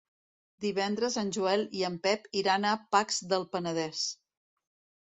Divendres 0.63 1.17
en 1.23 1.29
Joel 1.37 1.67
i 1.81 1.85
en 1.91 2.01
Pep 2.09 2.27
iran 2.43 2.67
a 2.71 2.75
Pacs 2.97 3.25
del 3.35 3.49
Penedès. 3.55 4.07